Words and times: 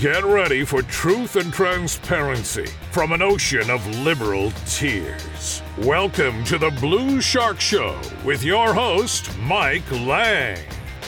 Get 0.00 0.24
ready 0.24 0.64
for 0.64 0.80
truth 0.80 1.36
and 1.36 1.52
transparency 1.52 2.64
from 2.90 3.12
an 3.12 3.20
ocean 3.20 3.68
of 3.68 3.86
liberal 3.98 4.50
tears. 4.64 5.60
Welcome 5.76 6.42
to 6.44 6.56
the 6.56 6.70
Blue 6.80 7.20
Shark 7.20 7.60
Show 7.60 8.00
with 8.24 8.42
your 8.42 8.72
host, 8.72 9.30
Mike 9.40 9.90
Lang. 9.92 10.56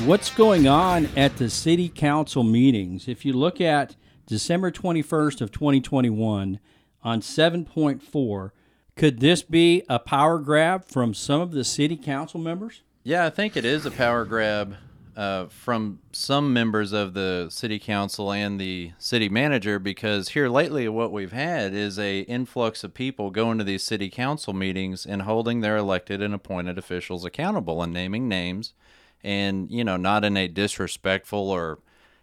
What's 0.05 0.29
going 0.29 0.69
on 0.69 1.09
at 1.17 1.39
the 1.39 1.49
city 1.49 1.89
council 1.89 2.43
meetings? 2.43 3.09
If 3.09 3.25
you 3.25 3.33
look 3.33 3.63
at 3.63 3.97
December 4.27 4.71
21st 4.71 5.41
of 5.41 5.51
2021 5.53 6.61
on 7.03 7.21
7.4, 7.23 8.51
could 8.95 9.21
this 9.21 9.41
be 9.41 9.85
a 9.89 9.99
power 9.99 10.39
grab 10.39 10.85
from 10.85 11.15
some 11.15 11.41
of 11.41 11.53
the 11.53 11.65
city 11.65 11.97
council 11.97 12.39
members? 12.41 12.83
Yeah, 13.05 13.25
I 13.25 13.31
think 13.31 13.57
it 13.57 13.65
is 13.65 13.87
a 13.87 13.91
power 13.91 14.27
grab 14.27 14.77
uh, 15.17 15.47
from 15.47 15.99
some 16.13 16.53
members 16.53 16.93
of 16.93 17.15
the 17.15 17.49
city 17.51 17.79
council 17.79 18.33
and 18.33 18.61
the 18.61 18.93
city 18.99 19.29
manager 19.29 19.79
because 19.79 20.31
here 20.31 20.49
lately 20.49 20.89
what 20.89 21.13
we've 21.13 21.33
had 21.33 21.75
is 21.75 21.99
a 21.99 22.21
influx 22.21 22.83
of 22.83 22.95
people 22.95 23.31
going 23.31 23.59
to 23.59 23.65
these 23.65 23.83
city 23.83 24.09
council 24.09 24.53
meetings 24.53 25.05
and 25.05 25.23
holding 25.23 25.61
their 25.61 25.77
elected 25.77 26.23
and 26.23 26.33
appointed 26.33 26.79
officials 26.79 27.25
accountable 27.25 27.83
and 27.83 27.93
naming 27.93 28.29
names 28.29 28.73
and 29.23 29.71
you 29.71 29.85
know 29.85 29.97
not 29.97 30.25
in 30.25 30.37
a 30.37 30.49
disrespectful 30.49 31.51
or 31.51 31.79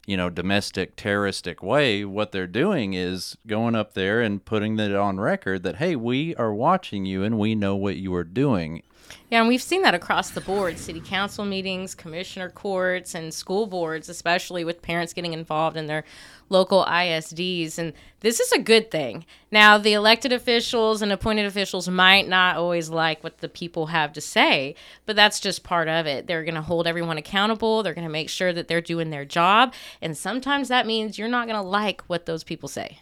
you 0.05 0.17
know 0.17 0.29
domestic 0.29 0.95
terroristic 0.95 1.61
way. 1.61 2.03
What 2.03 2.31
they're 2.31 2.47
doing 2.47 2.93
is 2.93 3.37
going 3.45 3.75
up 3.75 3.93
there 3.93 4.21
and 4.21 4.43
putting 4.43 4.79
it 4.79 4.95
on 4.95 5.19
record 5.19 5.61
that 5.63 5.75
hey 5.75 5.95
we 5.95 6.35
are 6.35 6.53
watching 6.53 7.05
you 7.05 7.23
and 7.23 7.37
we 7.37 7.53
know 7.53 7.75
what 7.75 7.97
you 7.97 8.13
are 8.15 8.23
doing 8.23 8.81
yeah, 9.29 9.39
and 9.39 9.47
we've 9.47 9.61
seen 9.61 9.81
that 9.83 9.93
across 9.93 10.31
the 10.31 10.41
board 10.41 10.77
city 10.77 11.01
council 11.01 11.45
meetings, 11.45 11.95
commissioner 11.95 12.49
courts, 12.49 13.13
and 13.13 13.33
school 13.33 13.67
boards, 13.67 14.09
especially 14.09 14.63
with 14.63 14.81
parents 14.81 15.13
getting 15.13 15.33
involved 15.33 15.77
in 15.77 15.87
their 15.87 16.03
local 16.49 16.83
ISDs. 16.85 17.77
And 17.77 17.93
this 18.21 18.39
is 18.39 18.51
a 18.51 18.59
good 18.59 18.91
thing. 18.91 19.25
Now, 19.51 19.77
the 19.77 19.93
elected 19.93 20.33
officials 20.33 21.01
and 21.01 21.11
appointed 21.11 21.45
officials 21.45 21.87
might 21.87 22.27
not 22.27 22.57
always 22.57 22.89
like 22.89 23.23
what 23.23 23.37
the 23.37 23.49
people 23.49 23.87
have 23.87 24.13
to 24.13 24.21
say, 24.21 24.75
but 25.05 25.15
that's 25.15 25.39
just 25.39 25.63
part 25.63 25.87
of 25.87 26.05
it. 26.05 26.27
They're 26.27 26.43
going 26.43 26.55
to 26.55 26.61
hold 26.61 26.87
everyone 26.87 27.17
accountable, 27.17 27.83
they're 27.83 27.93
going 27.93 28.07
to 28.07 28.11
make 28.11 28.29
sure 28.29 28.51
that 28.53 28.67
they're 28.67 28.81
doing 28.81 29.09
their 29.09 29.25
job. 29.25 29.73
And 30.01 30.17
sometimes 30.17 30.67
that 30.69 30.87
means 30.87 31.17
you're 31.17 31.27
not 31.27 31.47
going 31.47 31.61
to 31.61 31.67
like 31.67 32.01
what 32.07 32.25
those 32.25 32.43
people 32.43 32.69
say. 32.69 32.99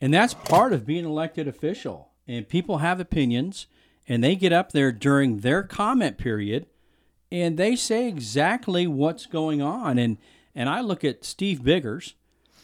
And 0.00 0.12
that's 0.12 0.34
part 0.34 0.72
of 0.72 0.84
being 0.84 1.04
an 1.04 1.10
elected 1.10 1.48
official. 1.48 2.10
And 2.26 2.48
people 2.48 2.78
have 2.78 3.00
opinions 3.00 3.66
and 4.08 4.22
they 4.22 4.34
get 4.36 4.52
up 4.52 4.72
there 4.72 4.92
during 4.92 5.38
their 5.38 5.62
comment 5.62 6.18
period 6.18 6.66
and 7.30 7.56
they 7.56 7.74
say 7.74 8.06
exactly 8.06 8.86
what's 8.86 9.26
going 9.26 9.62
on. 9.62 9.98
And 9.98 10.18
and 10.54 10.68
I 10.68 10.80
look 10.82 11.02
at 11.02 11.24
Steve 11.24 11.64
Biggers, 11.64 12.14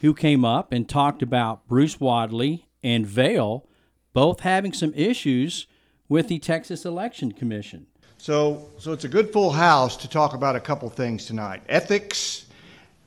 who 0.02 0.12
came 0.12 0.44
up 0.44 0.72
and 0.72 0.86
talked 0.86 1.22
about 1.22 1.66
Bruce 1.66 1.98
Wadley 1.98 2.66
and 2.82 3.06
Vail 3.06 3.66
both 4.12 4.40
having 4.40 4.72
some 4.72 4.92
issues 4.94 5.66
with 6.08 6.28
the 6.28 6.38
Texas 6.38 6.84
Election 6.84 7.32
Commission. 7.32 7.86
So, 8.18 8.68
so 8.78 8.92
it's 8.92 9.04
a 9.04 9.08
good 9.08 9.32
full 9.32 9.50
house 9.50 9.96
to 9.98 10.08
talk 10.08 10.34
about 10.34 10.56
a 10.56 10.60
couple 10.60 10.90
things 10.90 11.24
tonight: 11.26 11.62
ethics 11.68 12.46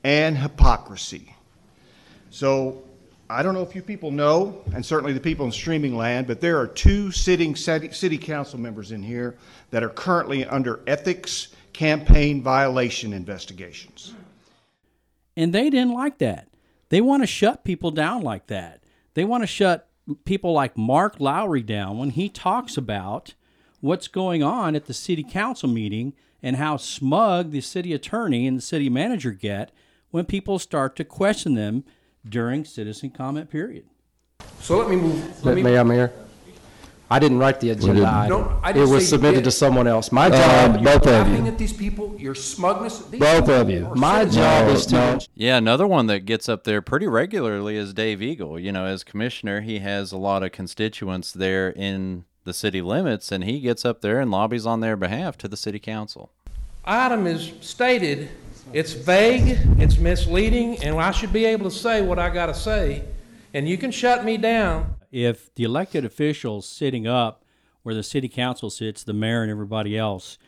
and 0.02 0.36
hypocrisy. 0.36 1.36
So, 2.30 2.82
I 3.32 3.42
don't 3.42 3.54
know 3.54 3.62
if 3.62 3.74
you 3.74 3.82
people 3.82 4.10
know, 4.10 4.62
and 4.74 4.84
certainly 4.84 5.12
the 5.12 5.20
people 5.20 5.46
in 5.46 5.52
streaming 5.52 5.96
land, 5.96 6.26
but 6.26 6.40
there 6.40 6.58
are 6.58 6.66
two 6.66 7.10
sitting 7.10 7.56
city 7.56 8.18
council 8.18 8.60
members 8.60 8.92
in 8.92 9.02
here 9.02 9.36
that 9.70 9.82
are 9.82 9.88
currently 9.88 10.44
under 10.44 10.80
ethics 10.86 11.48
campaign 11.72 12.42
violation 12.42 13.12
investigations. 13.14 14.14
And 15.36 15.54
they 15.54 15.70
didn't 15.70 15.94
like 15.94 16.18
that. 16.18 16.48
They 16.90 17.00
want 17.00 17.22
to 17.22 17.26
shut 17.26 17.64
people 17.64 17.90
down 17.90 18.22
like 18.22 18.48
that. 18.48 18.82
They 19.14 19.24
want 19.24 19.42
to 19.42 19.46
shut 19.46 19.88
people 20.26 20.52
like 20.52 20.76
Mark 20.76 21.16
Lowry 21.18 21.62
down 21.62 21.96
when 21.96 22.10
he 22.10 22.28
talks 22.28 22.76
about 22.76 23.34
what's 23.80 24.08
going 24.08 24.42
on 24.42 24.76
at 24.76 24.86
the 24.86 24.94
city 24.94 25.24
council 25.24 25.70
meeting 25.70 26.12
and 26.42 26.56
how 26.56 26.76
smug 26.76 27.50
the 27.50 27.62
city 27.62 27.94
attorney 27.94 28.46
and 28.46 28.58
the 28.58 28.62
city 28.62 28.90
manager 28.90 29.30
get 29.30 29.72
when 30.10 30.26
people 30.26 30.58
start 30.58 30.96
to 30.96 31.04
question 31.04 31.54
them 31.54 31.84
during 32.28 32.64
citizen 32.64 33.10
comment 33.10 33.50
period. 33.50 33.84
So 34.60 34.78
let 34.78 34.88
me 34.88 34.96
move. 34.96 35.44
Let 35.44 35.56
me, 35.56 35.62
Mayor, 35.62 35.84
Mayor, 35.84 36.12
I 37.10 37.18
didn't 37.18 37.38
write 37.38 37.60
the 37.60 37.70
agenda 37.70 38.06
item. 38.08 38.40
No, 38.40 38.58
I 38.62 38.70
It 38.70 38.72
didn't 38.74 38.88
say 38.88 38.94
was 38.94 39.08
submitted 39.08 39.36
did. 39.38 39.44
to 39.44 39.50
someone 39.50 39.86
else. 39.86 40.10
My 40.10 40.26
Uh, 40.26 40.30
job, 40.30 40.74
you're 40.82 40.84
both 40.94 41.06
of 41.06 41.12
laughing 41.12 41.44
you, 41.46 41.52
at 41.52 41.58
these 41.58 41.72
people. 41.72 42.16
Your 42.18 42.34
smugness. 42.34 43.00
These 43.10 43.20
both 43.20 43.40
people 43.40 43.54
of 43.60 43.70
you. 43.70 43.86
are 43.86 43.94
My 43.94 44.20
citizens. 44.20 44.36
job 44.36 44.68
is 44.68 44.86
to, 44.86 45.26
Yeah, 45.34 45.56
another 45.58 45.86
one 45.86 46.06
that 46.06 46.20
gets 46.20 46.48
up 46.48 46.64
there 46.64 46.80
pretty 46.80 47.06
regularly 47.06 47.76
is 47.76 47.92
Dave 47.92 48.22
Eagle. 48.22 48.58
You 48.58 48.72
know, 48.72 48.86
as 48.86 49.04
commissioner, 49.04 49.60
he 49.60 49.80
has 49.80 50.10
a 50.12 50.16
lot 50.16 50.42
of 50.42 50.52
constituents 50.52 51.32
there 51.32 51.68
in 51.70 52.24
the 52.44 52.54
city 52.54 52.80
limits, 52.80 53.30
and 53.30 53.44
he 53.44 53.60
gets 53.60 53.84
up 53.84 54.00
there 54.00 54.18
and 54.18 54.30
lobbies 54.30 54.64
on 54.66 54.80
their 54.80 54.96
behalf 54.96 55.36
to 55.38 55.48
the 55.48 55.56
city 55.56 55.78
council. 55.78 56.30
Item 56.84 57.26
is 57.26 57.52
stated. 57.60 58.30
It's 58.72 58.92
vague. 58.92 59.58
It's 59.78 59.98
misleading, 59.98 60.82
and 60.82 60.98
I 60.98 61.10
should 61.10 61.32
be 61.32 61.44
able 61.44 61.68
to 61.70 61.76
say 61.76 62.02
what 62.02 62.18
I 62.18 62.30
got 62.30 62.46
to 62.46 62.54
say. 62.54 63.04
And 63.54 63.68
you 63.68 63.76
can 63.76 63.90
shut 63.90 64.24
me 64.24 64.36
down. 64.36 64.94
If 65.10 65.54
the 65.54 65.64
elected 65.64 66.04
officials 66.04 66.66
sitting 66.66 67.06
up 67.06 67.44
where 67.82 67.94
the 67.94 68.02
city 68.02 68.28
council 68.28 68.70
sits, 68.70 69.04
the 69.04 69.12
mayor 69.12 69.42
and 69.42 69.50
everybody 69.50 69.98
else, 69.98 70.38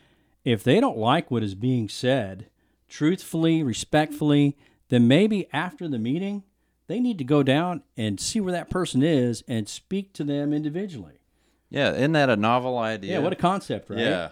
if 0.45 0.63
they 0.65 0.81
don't 0.81 0.97
like 0.97 1.31
what 1.31 1.43
is 1.43 1.55
being 1.55 1.89
said, 1.89 2.49
truthfully, 2.89 3.63
respectfully, 3.63 4.57
then 4.89 5.09
maybe 5.09 5.49
after 5.53 5.89
the 5.89 5.99
meeting, 5.99 6.45
they 6.87 7.01
need 7.01 7.19
to 7.19 7.25
go 7.25 7.43
down 7.43 7.83
and 7.97 8.21
see 8.21 8.41
where 8.41 8.53
that 8.53 8.71
person 8.71 9.03
is 9.03 9.43
and 9.49 9.69
speak 9.69 10.13
to 10.15 10.25
them 10.25 10.53
individually. 10.53 11.19
Yeah, 11.71 11.93
isn't 11.93 12.13
that 12.13 12.31
a 12.31 12.37
novel 12.37 12.79
idea? 12.79 13.15
Yeah, 13.15 13.19
what 13.19 13.33
a 13.33 13.37
concept, 13.37 13.91
right? 13.91 13.99
Yeah. 13.99 14.29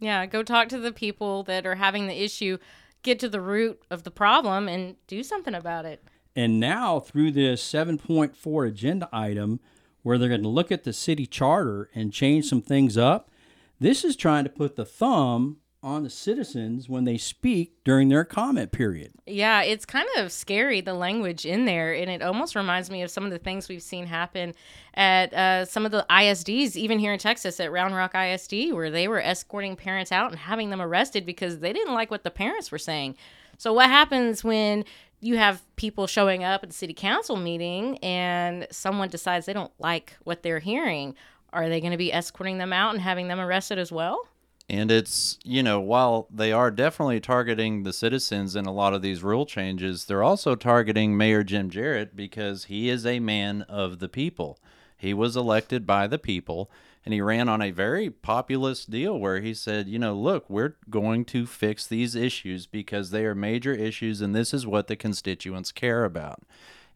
Yeah, 0.00 0.26
go 0.26 0.42
talk 0.42 0.68
to 0.70 0.78
the 0.78 0.92
people 0.92 1.42
that 1.44 1.66
are 1.66 1.74
having 1.74 2.06
the 2.06 2.24
issue, 2.24 2.58
get 3.02 3.18
to 3.20 3.28
the 3.28 3.40
root 3.40 3.82
of 3.90 4.04
the 4.04 4.10
problem, 4.10 4.68
and 4.68 4.96
do 5.06 5.22
something 5.22 5.54
about 5.54 5.84
it. 5.84 6.02
And 6.36 6.60
now, 6.60 7.00
through 7.00 7.32
this 7.32 7.62
7.4 7.62 8.68
agenda 8.68 9.08
item, 9.12 9.60
where 10.02 10.16
they're 10.16 10.28
going 10.28 10.42
to 10.42 10.48
look 10.48 10.72
at 10.72 10.84
the 10.84 10.92
city 10.92 11.26
charter 11.26 11.90
and 11.94 12.12
change 12.12 12.46
some 12.46 12.62
things 12.62 12.96
up, 12.96 13.30
this 13.78 14.04
is 14.04 14.16
trying 14.16 14.44
to 14.44 14.50
put 14.50 14.76
the 14.76 14.84
thumb 14.84 15.58
on 15.82 16.02
the 16.02 16.10
citizens 16.10 16.88
when 16.88 17.04
they 17.04 17.16
speak 17.16 17.72
during 17.84 18.08
their 18.08 18.24
comment 18.24 18.70
period. 18.70 19.12
Yeah, 19.26 19.62
it's 19.62 19.86
kind 19.86 20.08
of 20.16 20.30
scary 20.30 20.80
the 20.80 20.92
language 20.92 21.46
in 21.46 21.64
there, 21.64 21.94
and 21.94 22.10
it 22.10 22.22
almost 22.22 22.54
reminds 22.54 22.90
me 22.90 23.02
of 23.02 23.10
some 23.10 23.24
of 23.24 23.30
the 23.30 23.38
things 23.38 23.68
we've 23.68 23.82
seen 23.82 24.06
happen 24.06 24.54
at 24.94 25.32
uh, 25.32 25.64
some 25.64 25.86
of 25.86 25.92
the 25.92 26.04
ISDs, 26.10 26.76
even 26.76 26.98
here 26.98 27.12
in 27.12 27.18
Texas 27.18 27.58
at 27.60 27.72
Round 27.72 27.94
Rock 27.94 28.14
ISD, 28.14 28.72
where 28.72 28.90
they 28.90 29.08
were 29.08 29.20
escorting 29.20 29.74
parents 29.74 30.12
out 30.12 30.30
and 30.30 30.38
having 30.38 30.70
them 30.70 30.82
arrested 30.82 31.24
because 31.24 31.60
they 31.60 31.72
didn't 31.72 31.94
like 31.94 32.10
what 32.10 32.24
the 32.24 32.30
parents 32.30 32.70
were 32.70 32.78
saying. 32.78 33.16
So, 33.56 33.72
what 33.72 33.86
happens 33.88 34.44
when 34.44 34.84
you 35.20 35.36
have 35.36 35.62
people 35.76 36.06
showing 36.06 36.44
up 36.44 36.62
at 36.62 36.70
the 36.70 36.76
city 36.76 36.94
council 36.94 37.36
meeting 37.36 37.98
and 37.98 38.66
someone 38.70 39.08
decides 39.08 39.46
they 39.46 39.52
don't 39.52 39.72
like 39.78 40.14
what 40.24 40.42
they're 40.42 40.60
hearing? 40.60 41.14
Are 41.52 41.68
they 41.68 41.80
going 41.80 41.92
to 41.92 41.98
be 41.98 42.12
escorting 42.12 42.58
them 42.58 42.72
out 42.72 42.94
and 42.94 43.02
having 43.02 43.28
them 43.28 43.40
arrested 43.40 43.78
as 43.78 43.90
well? 43.90 44.28
And 44.70 44.92
it's, 44.92 45.36
you 45.42 45.64
know, 45.64 45.80
while 45.80 46.28
they 46.32 46.52
are 46.52 46.70
definitely 46.70 47.18
targeting 47.18 47.82
the 47.82 47.92
citizens 47.92 48.54
in 48.54 48.66
a 48.66 48.72
lot 48.72 48.94
of 48.94 49.02
these 49.02 49.20
rule 49.20 49.44
changes, 49.44 50.04
they're 50.04 50.22
also 50.22 50.54
targeting 50.54 51.16
Mayor 51.16 51.42
Jim 51.42 51.70
Jarrett 51.70 52.14
because 52.14 52.66
he 52.66 52.88
is 52.88 53.04
a 53.04 53.18
man 53.18 53.62
of 53.62 53.98
the 53.98 54.08
people. 54.08 54.60
He 54.96 55.12
was 55.12 55.36
elected 55.36 55.88
by 55.88 56.06
the 56.06 56.20
people 56.20 56.70
and 57.04 57.12
he 57.12 57.20
ran 57.20 57.48
on 57.48 57.60
a 57.60 57.72
very 57.72 58.10
populist 58.10 58.90
deal 58.90 59.18
where 59.18 59.40
he 59.40 59.54
said, 59.54 59.88
you 59.88 59.98
know, 59.98 60.14
look, 60.14 60.48
we're 60.48 60.76
going 60.88 61.24
to 61.24 61.46
fix 61.46 61.84
these 61.84 62.14
issues 62.14 62.66
because 62.66 63.10
they 63.10 63.24
are 63.24 63.34
major 63.34 63.74
issues 63.74 64.20
and 64.20 64.36
this 64.36 64.54
is 64.54 64.68
what 64.68 64.86
the 64.86 64.94
constituents 64.94 65.72
care 65.72 66.04
about. 66.04 66.44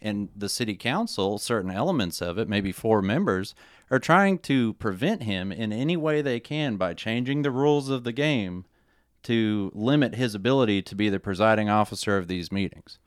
And 0.01 0.29
the 0.37 0.49
city 0.49 0.75
council, 0.75 1.39
certain 1.39 1.71
elements 1.71 2.21
of 2.21 2.39
it, 2.39 2.49
maybe 2.49 2.73
four 2.73 3.01
members, 3.01 3.55
are 3.91 3.99
trying 3.99 4.39
to 4.41 4.75
prevent 4.75 5.23
him 5.23 5.51
in 5.51 5.73
any 5.73 5.97
way 5.97 6.21
they 6.21 6.41
can 6.41 6.77
by 6.77 6.95
changing 6.95 7.43
the 7.43 7.51
rules 7.51 7.89
of 7.89 8.05
the 8.05 8.13
game 8.13 8.65
to 9.25 9.73
limit 9.75 10.15
his 10.15 10.35
ability 10.35 10.83
to 10.83 10.95
be 10.95 11.09
the 11.09 11.19
presiding 11.19 11.69
officer 11.69 12.17
of 12.17 12.29
these 12.29 12.53
meetings. 12.53 12.99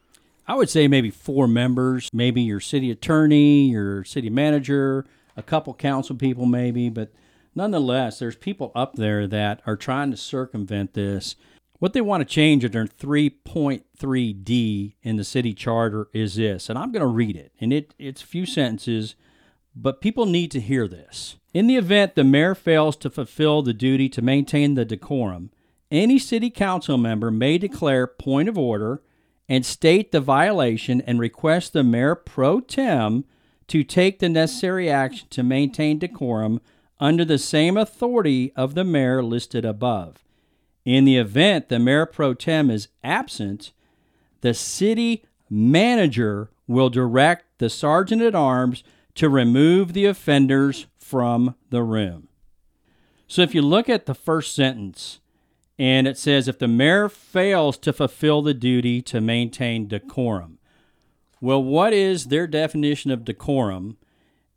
I 0.47 0.55
would 0.55 0.69
say 0.69 0.87
maybe 0.87 1.11
four 1.11 1.47
members, 1.47 2.09
maybe 2.13 2.41
your 2.41 2.59
city 2.59 2.89
attorney, 2.89 3.69
your 3.69 4.03
city 4.03 4.29
manager, 4.29 5.05
a 5.35 5.43
couple 5.43 5.73
council 5.73 6.15
people, 6.15 6.45
maybe, 6.45 6.89
but 6.89 7.11
nonetheless, 7.53 8.19
there's 8.19 8.35
people 8.35 8.71
up 8.73 8.95
there 8.95 9.27
that 9.27 9.61
are 9.65 9.75
trying 9.75 10.09
to 10.11 10.17
circumvent 10.17 10.93
this. 10.93 11.35
What 11.79 11.93
they 11.93 12.01
want 12.01 12.21
to 12.21 12.25
change 12.25 12.65
under 12.65 12.87
3.3D 12.87 14.95
in 15.03 15.15
the 15.15 15.23
city 15.23 15.53
charter 15.53 16.07
is 16.11 16.35
this, 16.35 16.69
and 16.69 16.79
I'm 16.79 16.91
going 16.91 17.01
to 17.01 17.07
read 17.07 17.35
it, 17.35 17.51
and 17.59 17.71
it, 17.71 17.93
it's 17.99 18.23
a 18.23 18.27
few 18.27 18.47
sentences, 18.47 19.15
but 19.75 20.01
people 20.01 20.25
need 20.25 20.49
to 20.51 20.59
hear 20.59 20.87
this. 20.87 21.35
In 21.53 21.67
the 21.67 21.75
event 21.75 22.15
the 22.15 22.23
mayor 22.23 22.55
fails 22.55 22.95
to 22.97 23.11
fulfill 23.11 23.61
the 23.61 23.73
duty 23.73 24.09
to 24.09 24.23
maintain 24.23 24.73
the 24.73 24.85
decorum, 24.85 25.51
any 25.91 26.17
city 26.17 26.49
council 26.49 26.97
member 26.97 27.29
may 27.29 27.59
declare 27.59 28.07
point 28.07 28.49
of 28.49 28.57
order 28.57 29.03
and 29.47 29.65
state 29.65 30.11
the 30.11 30.19
violation 30.19 30.99
and 31.01 31.19
request 31.19 31.73
the 31.73 31.83
mayor 31.83 32.15
pro 32.15 32.59
tem 32.59 33.23
to 33.67 33.83
take 33.83 34.19
the 34.19 34.29
necessary 34.29 34.89
action 34.89 35.27
to 35.29 35.43
maintain 35.43 35.99
decorum 35.99 36.59
under 36.99 37.23
the 37.23 37.37
same 37.37 37.77
authority 37.77 38.51
of 38.55 38.73
the 38.73 38.83
mayor 38.83 39.21
listed 39.21 39.63
above. 39.63 40.23
In 40.87 41.03
the 41.03 41.17
event 41.17 41.67
the 41.67 41.79
mayor 41.79 42.05
pro 42.05 42.33
tem 42.33 42.69
is 42.69 42.87
absent, 43.03 43.73
the 44.39 44.53
city 44.53 45.25
manager 45.49 46.49
will 46.65 46.89
direct 46.89 47.43
the 47.57 47.69
sergeant 47.69 48.21
at 48.21 48.33
arms 48.33 48.85
to 49.15 49.27
remove 49.27 49.91
the 49.91 50.05
offenders 50.05 50.87
from 50.97 51.55
the 51.71 51.83
room. 51.83 52.29
So 53.27 53.41
if 53.41 53.53
you 53.53 53.61
look 53.61 53.89
at 53.89 54.05
the 54.05 54.15
first 54.15 54.55
sentence, 54.55 55.19
and 55.77 56.07
it 56.07 56.17
says 56.17 56.47
if 56.47 56.57
the 56.57 56.69
mayor 56.69 57.09
fails 57.09 57.77
to 57.79 57.91
fulfill 57.91 58.41
the 58.41 58.53
duty 58.53 59.01
to 59.01 59.19
maintain 59.19 59.89
decorum. 59.89 60.57
Well, 61.41 61.61
what 61.61 61.91
is 61.91 62.27
their 62.27 62.47
definition 62.47 63.11
of 63.11 63.25
decorum, 63.25 63.97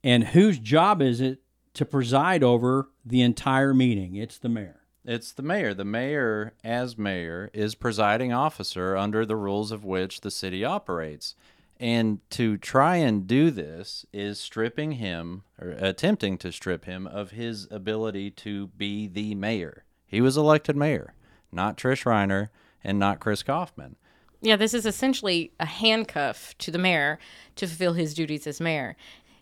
and 0.05 0.29
whose 0.29 0.61
job 0.61 1.03
is 1.03 1.21
it 1.21 1.41
to 1.75 1.85
preside 1.85 2.45
over 2.45 2.89
the 3.05 3.21
entire 3.21 3.75
meeting? 3.75 4.15
It's 4.15 4.39
the 4.39 4.49
mayor. 4.49 4.80
It's 5.13 5.33
the 5.33 5.43
mayor. 5.43 5.75
The 5.75 5.85
mayor, 5.85 6.53
as 6.63 6.97
mayor, 6.97 7.51
is 7.53 7.75
presiding 7.75 8.33
officer 8.33 8.97
under 8.97 9.27
the 9.27 9.35
rules 9.35 9.73
of 9.73 9.85
which 9.85 10.21
the 10.21 10.31
city 10.31 10.65
operates. 10.65 11.35
And 11.81 12.21
to 12.31 12.57
try 12.57 12.99
and 12.99 13.27
do 13.27 13.51
this 13.51 14.07
is 14.13 14.39
stripping 14.39 14.93
him, 14.93 15.43
or 15.61 15.71
attempting 15.71 16.39
to 16.39 16.53
strip 16.53 16.85
him, 16.85 17.09
of 17.09 17.33
his 17.33 17.67
ability 17.73 18.31
to 18.31 18.69
be 18.69 19.09
the 19.09 19.35
mayor. 19.35 19.83
He 20.07 20.21
was 20.21 20.37
elected 20.37 20.77
mayor, 20.77 21.15
not 21.51 21.77
Trish 21.77 22.05
Reiner 22.05 22.51
and 22.85 22.97
not 22.97 23.19
Chris 23.19 23.43
Kaufman. 23.43 23.97
Yeah, 24.41 24.55
this 24.55 24.75
is 24.75 24.87
essentially 24.87 25.51
a 25.59 25.67
handcuff 25.67 26.57
to 26.59 26.71
the 26.71 26.79
mayor 26.79 27.19
to 27.57 27.67
fulfill 27.67 27.95
his 27.95 28.15
duties 28.15 28.47
as 28.47 28.61
mayor. 28.61 28.97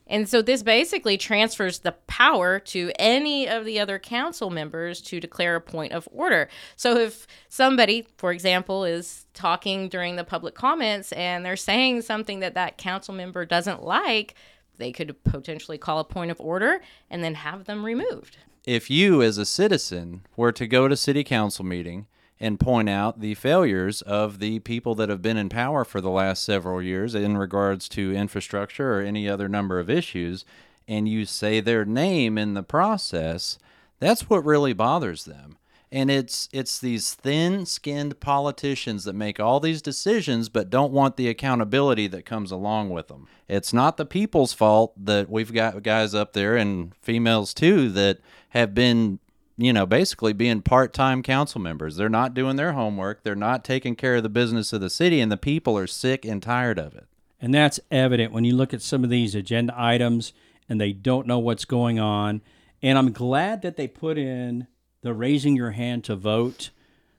And 0.08 0.28
so 0.28 0.40
this 0.40 0.62
basically 0.62 1.18
transfers 1.18 1.80
the 1.80 1.92
power 2.06 2.58
to 2.60 2.90
any 2.98 3.48
of 3.48 3.64
the 3.64 3.78
other 3.78 3.98
council 3.98 4.50
members 4.50 5.00
to 5.02 5.20
declare 5.20 5.56
a 5.56 5.60
point 5.60 5.92
of 5.92 6.08
order. 6.10 6.48
So 6.76 6.96
if 6.96 7.26
somebody, 7.48 8.06
for 8.16 8.32
example, 8.32 8.84
is 8.84 9.26
talking 9.34 9.88
during 9.88 10.16
the 10.16 10.24
public 10.24 10.54
comments 10.54 11.12
and 11.12 11.44
they're 11.44 11.56
saying 11.56 12.02
something 12.02 12.40
that 12.40 12.54
that 12.54 12.78
council 12.78 13.14
member 13.14 13.44
doesn't 13.44 13.82
like, 13.82 14.34
they 14.78 14.92
could 14.92 15.22
potentially 15.24 15.78
call 15.78 15.98
a 15.98 16.04
point 16.04 16.30
of 16.30 16.40
order 16.40 16.80
and 17.10 17.22
then 17.22 17.34
have 17.34 17.64
them 17.64 17.84
removed. 17.84 18.38
If 18.64 18.90
you, 18.90 19.22
as 19.22 19.38
a 19.38 19.44
citizen, 19.46 20.26
were 20.36 20.52
to 20.52 20.66
go 20.66 20.88
to 20.88 20.96
city 20.96 21.24
council 21.24 21.64
meeting 21.64 22.06
and 22.40 22.60
point 22.60 22.88
out 22.88 23.20
the 23.20 23.34
failures 23.34 24.02
of 24.02 24.38
the 24.38 24.60
people 24.60 24.94
that 24.94 25.08
have 25.08 25.22
been 25.22 25.36
in 25.36 25.48
power 25.48 25.84
for 25.84 26.00
the 26.00 26.10
last 26.10 26.44
several 26.44 26.80
years 26.80 27.14
in 27.14 27.36
regards 27.36 27.88
to 27.88 28.14
infrastructure 28.14 28.94
or 28.94 29.00
any 29.00 29.28
other 29.28 29.48
number 29.48 29.80
of 29.80 29.90
issues, 29.90 30.44
and 30.86 31.08
you 31.08 31.24
say 31.24 31.60
their 31.60 31.84
name 31.84 32.38
in 32.38 32.54
the 32.54 32.62
process, 32.62 33.58
that's 33.98 34.30
what 34.30 34.44
really 34.44 34.72
bothers 34.72 35.24
them. 35.24 35.58
And 35.90 36.10
it's 36.10 36.50
it's 36.52 36.78
these 36.78 37.14
thin-skinned 37.14 38.20
politicians 38.20 39.04
that 39.04 39.14
make 39.14 39.40
all 39.40 39.58
these 39.58 39.80
decisions 39.80 40.50
but 40.50 40.68
don't 40.68 40.92
want 40.92 41.16
the 41.16 41.28
accountability 41.28 42.06
that 42.08 42.26
comes 42.26 42.50
along 42.50 42.90
with 42.90 43.08
them. 43.08 43.26
It's 43.48 43.72
not 43.72 43.96
the 43.96 44.04
people's 44.04 44.52
fault 44.52 44.92
that 45.02 45.30
we've 45.30 45.52
got 45.52 45.82
guys 45.82 46.14
up 46.14 46.34
there 46.34 46.56
and 46.56 46.94
females 46.96 47.54
too 47.54 47.88
that 47.90 48.18
have 48.50 48.74
been 48.74 49.18
you 49.58 49.72
know, 49.72 49.84
basically 49.84 50.32
being 50.32 50.62
part 50.62 50.94
time 50.94 51.22
council 51.22 51.60
members. 51.60 51.96
They're 51.96 52.08
not 52.08 52.32
doing 52.32 52.56
their 52.56 52.72
homework. 52.72 53.24
They're 53.24 53.34
not 53.34 53.64
taking 53.64 53.96
care 53.96 54.14
of 54.14 54.22
the 54.22 54.28
business 54.28 54.72
of 54.72 54.80
the 54.80 54.88
city, 54.88 55.20
and 55.20 55.30
the 55.30 55.36
people 55.36 55.76
are 55.76 55.88
sick 55.88 56.24
and 56.24 56.40
tired 56.40 56.78
of 56.78 56.94
it. 56.94 57.06
And 57.40 57.52
that's 57.52 57.80
evident 57.90 58.32
when 58.32 58.44
you 58.44 58.54
look 58.54 58.72
at 58.72 58.82
some 58.82 59.04
of 59.04 59.10
these 59.10 59.34
agenda 59.34 59.74
items 59.76 60.32
and 60.68 60.80
they 60.80 60.92
don't 60.92 61.26
know 61.26 61.38
what's 61.38 61.64
going 61.64 61.98
on. 61.98 62.40
And 62.82 62.96
I'm 62.96 63.12
glad 63.12 63.62
that 63.62 63.76
they 63.76 63.88
put 63.88 64.16
in 64.16 64.68
the 65.02 65.12
raising 65.12 65.56
your 65.56 65.72
hand 65.72 66.04
to 66.04 66.16
vote 66.16 66.70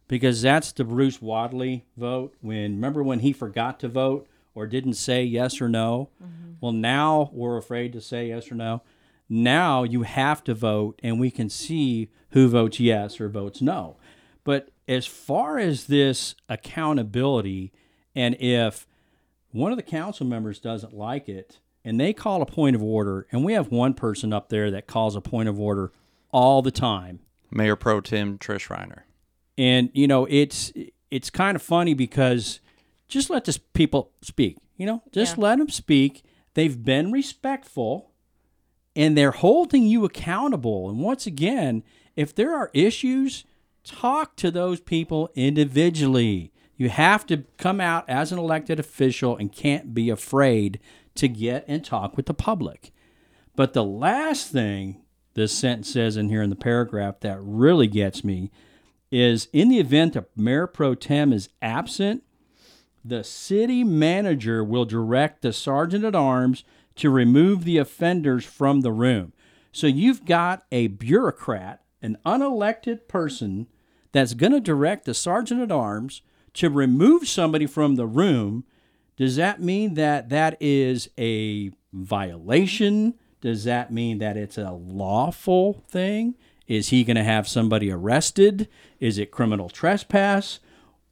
because 0.07 0.41
that's 0.41 0.71
the 0.71 0.83
Bruce 0.83 1.21
Wadley 1.21 1.85
vote. 1.97 2.35
When 2.41 2.75
remember 2.75 3.03
when 3.03 3.19
he 3.19 3.33
forgot 3.33 3.79
to 3.81 3.87
vote 3.87 4.27
or 4.53 4.67
didn't 4.67 4.93
say 4.93 5.23
yes 5.23 5.61
or 5.61 5.69
no? 5.69 6.09
Mm-hmm. 6.23 6.53
Well, 6.61 6.73
now 6.73 7.29
we're 7.33 7.57
afraid 7.57 7.93
to 7.93 8.01
say 8.01 8.27
yes 8.27 8.51
or 8.51 8.55
no. 8.55 8.81
Now 9.29 9.83
you 9.83 10.01
have 10.03 10.43
to 10.45 10.53
vote, 10.53 10.99
and 11.03 11.19
we 11.19 11.29
can 11.31 11.49
see 11.49 12.09
who 12.31 12.47
votes 12.47 12.79
yes 12.79 13.21
or 13.21 13.29
votes 13.29 13.61
no. 13.61 13.97
But 14.43 14.71
as 14.87 15.05
far 15.05 15.59
as 15.59 15.85
this 15.85 16.35
accountability, 16.49 17.71
and 18.15 18.35
if 18.39 18.87
one 19.51 19.71
of 19.71 19.77
the 19.77 19.83
council 19.83 20.25
members 20.25 20.59
doesn't 20.59 20.93
like 20.93 21.29
it 21.29 21.59
and 21.83 21.99
they 21.99 22.13
call 22.13 22.41
a 22.41 22.45
point 22.45 22.75
of 22.75 22.83
order, 22.83 23.27
and 23.31 23.43
we 23.43 23.53
have 23.53 23.71
one 23.71 23.93
person 23.93 24.33
up 24.33 24.49
there 24.49 24.71
that 24.71 24.87
calls 24.87 25.15
a 25.15 25.21
point 25.21 25.47
of 25.47 25.59
order 25.59 25.91
all 26.31 26.61
the 26.61 26.71
time 26.71 27.19
Mayor 27.51 27.75
Pro 27.75 28.01
Tem 28.01 28.37
Trish 28.37 28.67
Reiner. 28.67 29.01
And, 29.57 29.89
you 29.93 30.07
know, 30.07 30.25
it's 30.29 30.71
it's 31.11 31.29
kind 31.29 31.55
of 31.55 31.61
funny 31.61 31.93
because 31.93 32.59
just 33.07 33.29
let 33.29 33.45
this 33.45 33.57
people 33.57 34.11
speak. 34.21 34.57
You 34.77 34.85
know, 34.85 35.03
just 35.11 35.37
yeah. 35.37 35.43
let 35.43 35.57
them 35.57 35.69
speak. 35.69 36.23
They've 36.53 36.83
been 36.83 37.11
respectful 37.11 38.08
and 38.95 39.17
they're 39.17 39.31
holding 39.31 39.83
you 39.83 40.05
accountable. 40.05 40.89
And 40.89 40.99
once 40.99 41.25
again, 41.25 41.83
if 42.15 42.33
there 42.33 42.55
are 42.55 42.71
issues, 42.73 43.45
talk 43.83 44.35
to 44.37 44.51
those 44.51 44.79
people 44.79 45.29
individually. 45.35 46.51
You 46.75 46.89
have 46.89 47.25
to 47.27 47.43
come 47.57 47.81
out 47.81 48.09
as 48.09 48.31
an 48.31 48.39
elected 48.39 48.79
official 48.79 49.35
and 49.35 49.51
can't 49.51 49.93
be 49.93 50.09
afraid 50.09 50.79
to 51.15 51.27
get 51.27 51.65
and 51.67 51.83
talk 51.83 52.15
with 52.15 52.25
the 52.25 52.33
public. 52.33 52.91
But 53.55 53.73
the 53.73 53.83
last 53.83 54.51
thing 54.51 55.01
this 55.33 55.51
sentence 55.51 55.91
says 55.91 56.17
in 56.17 56.29
here 56.29 56.41
in 56.41 56.49
the 56.49 56.55
paragraph 56.55 57.19
that 57.21 57.39
really 57.41 57.87
gets 57.87 58.23
me 58.23 58.51
is 59.11 59.47
in 59.53 59.69
the 59.69 59.79
event 59.79 60.15
a 60.15 60.25
mayor 60.35 60.67
pro 60.67 60.95
tem 60.95 61.33
is 61.33 61.49
absent, 61.61 62.23
the 63.03 63.23
city 63.23 63.83
manager 63.83 64.63
will 64.63 64.85
direct 64.85 65.41
the 65.41 65.53
sergeant 65.53 66.03
at 66.03 66.15
arms 66.15 66.63
to 66.95 67.09
remove 67.09 67.63
the 67.63 67.77
offenders 67.77 68.45
from 68.45 68.81
the 68.81 68.91
room. 68.91 69.33
So 69.71 69.87
you've 69.87 70.25
got 70.25 70.65
a 70.71 70.87
bureaucrat, 70.87 71.81
an 72.01 72.17
unelected 72.25 73.07
person 73.07 73.67
that's 74.11 74.33
going 74.33 74.51
to 74.51 74.59
direct 74.59 75.05
the 75.05 75.13
sergeant 75.13 75.61
at 75.61 75.71
arms 75.71 76.21
to 76.53 76.69
remove 76.69 77.27
somebody 77.27 77.65
from 77.65 77.95
the 77.95 78.07
room. 78.07 78.63
Does 79.17 79.35
that 79.35 79.61
mean 79.61 79.93
that 79.93 80.29
that 80.29 80.57
is 80.59 81.09
a 81.17 81.71
violation? 81.93 83.15
Does 83.41 83.63
that 83.65 83.91
mean 83.91 84.17
that 84.19 84.37
it's 84.37 84.57
a 84.57 84.71
lawful 84.71 85.83
thing? 85.87 86.35
Is 86.67 86.89
he 86.89 87.03
going 87.03 87.17
to 87.17 87.23
have 87.23 87.47
somebody 87.47 87.91
arrested? 87.91 88.67
Is 88.99 89.17
it 89.17 89.31
criminal 89.31 89.69
trespass? 89.69 90.59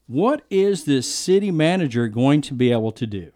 What 0.07 0.43
is 0.49 0.85
this 0.85 1.13
city 1.13 1.51
manager 1.51 2.07
going 2.07 2.41
to 2.41 2.53
be 2.53 2.71
able 2.71 2.91
to 2.93 3.07
do? 3.07 3.31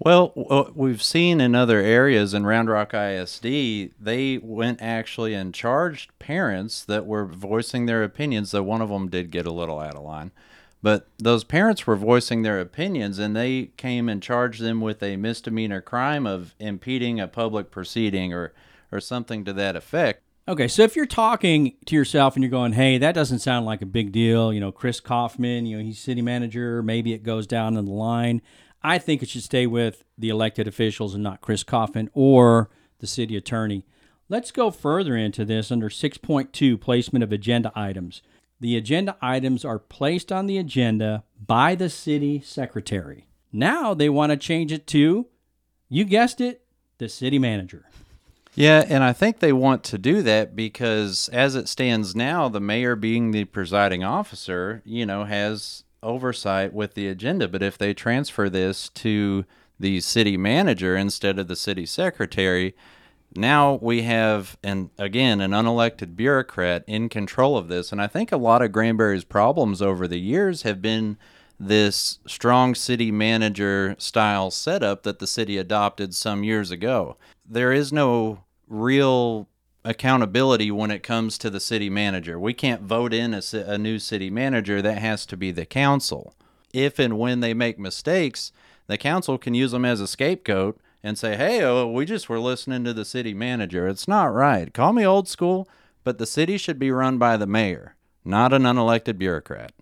Well, 0.00 0.72
we've 0.76 1.02
seen 1.02 1.40
in 1.40 1.56
other 1.56 1.80
areas 1.80 2.32
in 2.32 2.46
Round 2.46 2.68
Rock 2.68 2.94
ISD, 2.94 3.42
they 4.00 4.38
went 4.40 4.80
actually 4.80 5.34
and 5.34 5.52
charged 5.52 6.16
parents 6.20 6.84
that 6.84 7.04
were 7.04 7.26
voicing 7.26 7.86
their 7.86 8.04
opinions, 8.04 8.52
though 8.52 8.62
one 8.62 8.80
of 8.80 8.90
them 8.90 9.08
did 9.08 9.32
get 9.32 9.46
a 9.46 9.52
little 9.52 9.80
out 9.80 9.96
of 9.96 10.04
line. 10.04 10.30
But 10.82 11.08
those 11.18 11.42
parents 11.42 11.84
were 11.84 11.96
voicing 11.96 12.42
their 12.42 12.60
opinions, 12.60 13.18
and 13.18 13.34
they 13.34 13.72
came 13.76 14.08
and 14.08 14.22
charged 14.22 14.60
them 14.60 14.80
with 14.80 15.02
a 15.02 15.16
misdemeanor 15.16 15.80
crime 15.80 16.28
of 16.28 16.54
impeding 16.60 17.18
a 17.18 17.26
public 17.26 17.72
proceeding 17.72 18.32
or, 18.32 18.54
or 18.92 19.00
something 19.00 19.44
to 19.46 19.52
that 19.54 19.74
effect. 19.74 20.22
Okay, 20.46 20.68
so 20.68 20.82
if 20.82 20.94
you're 20.94 21.06
talking 21.06 21.74
to 21.86 21.96
yourself 21.96 22.34
and 22.34 22.42
you're 22.42 22.50
going, 22.50 22.72
hey, 22.72 22.96
that 22.98 23.14
doesn't 23.14 23.40
sound 23.40 23.66
like 23.66 23.82
a 23.82 23.86
big 23.86 24.12
deal, 24.12 24.52
you 24.52 24.60
know, 24.60 24.72
Chris 24.72 25.00
Kaufman, 25.00 25.66
you 25.66 25.76
know, 25.76 25.84
he's 25.84 25.98
city 25.98 26.22
manager, 26.22 26.82
maybe 26.82 27.12
it 27.12 27.22
goes 27.22 27.46
down 27.46 27.76
in 27.76 27.84
the 27.84 27.92
line. 27.92 28.40
I 28.82 28.98
think 28.98 29.22
it 29.22 29.28
should 29.28 29.42
stay 29.42 29.66
with 29.66 30.04
the 30.16 30.28
elected 30.28 30.68
officials 30.68 31.14
and 31.14 31.22
not 31.22 31.40
Chris 31.40 31.64
Kaufman 31.64 32.10
or 32.12 32.70
the 33.00 33.06
city 33.06 33.36
attorney. 33.36 33.84
Let's 34.28 34.50
go 34.50 34.70
further 34.70 35.16
into 35.16 35.44
this 35.44 35.72
under 35.72 35.88
6.2 35.88 36.80
placement 36.80 37.22
of 37.22 37.32
agenda 37.32 37.72
items. 37.74 38.22
The 38.60 38.76
agenda 38.76 39.16
items 39.22 39.64
are 39.64 39.78
placed 39.78 40.30
on 40.30 40.46
the 40.46 40.58
agenda 40.58 41.24
by 41.44 41.74
the 41.74 41.88
city 41.88 42.40
secretary. 42.40 43.26
Now 43.52 43.94
they 43.94 44.08
want 44.08 44.30
to 44.30 44.36
change 44.36 44.72
it 44.72 44.86
to, 44.88 45.26
you 45.88 46.04
guessed 46.04 46.40
it, 46.40 46.62
the 46.98 47.08
city 47.08 47.38
manager. 47.38 47.86
Yeah, 48.54 48.84
and 48.88 49.04
I 49.04 49.12
think 49.12 49.38
they 49.38 49.52
want 49.52 49.84
to 49.84 49.98
do 49.98 50.20
that 50.22 50.56
because 50.56 51.28
as 51.32 51.54
it 51.54 51.68
stands 51.68 52.16
now, 52.16 52.48
the 52.48 52.60
mayor 52.60 52.96
being 52.96 53.30
the 53.30 53.44
presiding 53.44 54.02
officer, 54.02 54.82
you 54.84 55.06
know, 55.06 55.24
has 55.24 55.84
oversight 56.02 56.72
with 56.72 56.94
the 56.94 57.08
agenda. 57.08 57.48
But 57.48 57.62
if 57.62 57.78
they 57.78 57.94
transfer 57.94 58.48
this 58.48 58.88
to 58.90 59.44
the 59.80 60.00
city 60.00 60.36
manager 60.36 60.96
instead 60.96 61.38
of 61.38 61.48
the 61.48 61.56
city 61.56 61.86
secretary, 61.86 62.74
now 63.36 63.78
we 63.82 64.02
have 64.02 64.56
and 64.64 64.90
again 64.98 65.40
an 65.40 65.50
unelected 65.50 66.16
bureaucrat 66.16 66.82
in 66.86 67.10
control 67.10 67.58
of 67.58 67.68
this 67.68 67.92
and 67.92 68.00
i 68.00 68.06
think 68.06 68.32
a 68.32 68.38
lot 68.38 68.62
of 68.62 68.72
granbury's 68.72 69.22
problems 69.22 69.82
over 69.82 70.08
the 70.08 70.18
years 70.18 70.62
have 70.62 70.80
been 70.80 71.18
this 71.60 72.20
strong 72.26 72.74
city 72.74 73.10
manager 73.10 73.96
style 73.98 74.50
setup 74.50 75.02
that 75.02 75.18
the 75.18 75.26
city 75.26 75.58
adopted 75.58 76.14
some 76.14 76.44
years 76.44 76.70
ago. 76.70 77.16
There 77.44 77.72
is 77.72 77.92
no 77.92 78.44
real 78.68 79.48
accountability 79.88 80.70
when 80.70 80.90
it 80.90 81.02
comes 81.02 81.38
to 81.38 81.48
the 81.48 81.60
city 81.60 81.88
manager. 81.88 82.38
We 82.38 82.52
can't 82.52 82.82
vote 82.82 83.14
in 83.14 83.32
a, 83.32 83.42
a 83.54 83.78
new 83.78 83.98
city 83.98 84.28
manager, 84.28 84.82
that 84.82 84.98
has 84.98 85.24
to 85.26 85.36
be 85.36 85.50
the 85.50 85.64
council. 85.64 86.34
If 86.74 86.98
and 86.98 87.18
when 87.18 87.40
they 87.40 87.54
make 87.54 87.78
mistakes, 87.78 88.52
the 88.86 88.98
council 88.98 89.38
can 89.38 89.54
use 89.54 89.72
them 89.72 89.86
as 89.86 90.02
a 90.02 90.06
scapegoat 90.06 90.78
and 91.02 91.16
say, 91.16 91.36
hey, 91.36 91.62
oh, 91.62 91.90
we 91.90 92.04
just 92.04 92.28
were 92.28 92.38
listening 92.38 92.84
to 92.84 92.92
the 92.92 93.06
city 93.06 93.32
manager. 93.32 93.88
It's 93.88 94.06
not 94.06 94.34
right. 94.34 94.72
Call 94.74 94.92
me 94.92 95.06
old 95.06 95.26
school, 95.26 95.66
but 96.04 96.18
the 96.18 96.26
city 96.26 96.58
should 96.58 96.78
be 96.78 96.90
run 96.90 97.16
by 97.16 97.38
the 97.38 97.46
mayor, 97.46 97.94
not 98.26 98.52
an 98.52 98.64
unelected 98.64 99.16
bureaucrat. 99.16 99.72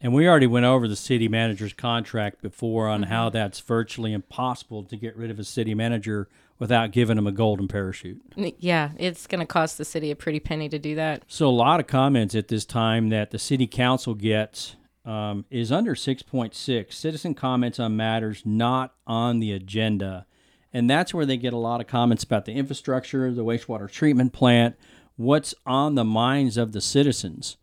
And 0.00 0.14
we 0.14 0.28
already 0.28 0.46
went 0.46 0.66
over 0.66 0.86
the 0.86 0.94
city 0.94 1.26
manager's 1.26 1.72
contract 1.72 2.40
before 2.40 2.86
on 2.86 3.02
mm-hmm. 3.02 3.12
how 3.12 3.30
that's 3.30 3.58
virtually 3.58 4.12
impossible 4.12 4.84
to 4.84 4.96
get 4.96 5.16
rid 5.16 5.32
of 5.32 5.40
a 5.40 5.44
city 5.44 5.74
manager 5.74 6.28
without 6.58 6.90
giving 6.90 7.16
them 7.16 7.26
a 7.26 7.32
golden 7.32 7.68
parachute. 7.68 8.20
Yeah, 8.58 8.92
it's 8.98 9.26
going 9.26 9.40
to 9.40 9.46
cost 9.46 9.78
the 9.78 9.84
city 9.84 10.10
a 10.10 10.16
pretty 10.16 10.40
penny 10.40 10.68
to 10.68 10.78
do 10.78 10.94
that. 10.94 11.24
So 11.26 11.48
a 11.48 11.50
lot 11.50 11.80
of 11.80 11.86
comments 11.86 12.34
at 12.34 12.48
this 12.48 12.64
time 12.64 13.10
that 13.10 13.30
the 13.30 13.38
city 13.38 13.66
council 13.66 14.14
gets 14.14 14.76
um, 15.04 15.44
is 15.50 15.70
under 15.70 15.94
6.6 15.94 16.92
citizen 16.92 17.34
comments 17.34 17.78
on 17.78 17.96
matters 17.96 18.42
not 18.44 18.94
on 19.06 19.40
the 19.40 19.52
agenda. 19.52 20.26
And 20.72 20.90
that's 20.90 21.14
where 21.14 21.26
they 21.26 21.36
get 21.36 21.52
a 21.52 21.58
lot 21.58 21.80
of 21.80 21.86
comments 21.86 22.24
about 22.24 22.44
the 22.44 22.52
infrastructure, 22.52 23.32
the 23.32 23.44
wastewater 23.44 23.90
treatment 23.90 24.32
plant, 24.32 24.76
what's 25.16 25.54
on 25.64 25.94
the 25.94 26.04
minds 26.04 26.56
of 26.56 26.72
the 26.72 26.80
citizens. 26.80 27.56